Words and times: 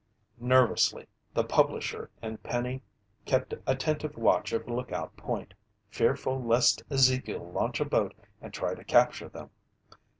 Nervously 0.39 1.05
the 1.35 1.43
publisher 1.43 2.09
and 2.23 2.41
Penny 2.41 2.81
kept 3.25 3.53
attentive 3.67 4.17
watch 4.17 4.51
of 4.51 4.67
Lookout 4.67 5.15
Point, 5.15 5.53
fearful 5.91 6.43
lest 6.43 6.81
Ezekiel 6.89 7.51
launch 7.51 7.79
a 7.79 7.85
boat 7.85 8.15
and 8.41 8.51
try 8.51 8.73
to 8.73 8.83
capture 8.83 9.29
them. 9.29 9.51